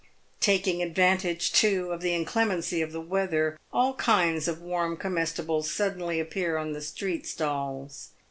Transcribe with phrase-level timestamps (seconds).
[0.39, 6.19] Taking advantage, too, of the "inclemency" of the weather, all kinds of warm comestibles suddenly
[6.19, 6.83] appear on the 8 PAVED WITH GOLD.
[6.87, 8.09] street stalls.